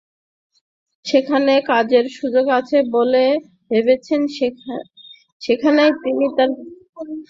[1.05, 3.23] যেখানেই কাজের সুযোগ আছে বলে
[3.71, 4.21] ভেবেছেন,
[5.41, 7.17] সেখানেই তিনি তাঁর ভূমিকা রেখেছেন।